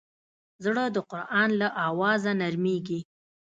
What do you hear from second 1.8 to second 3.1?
اوازه نرمېږي.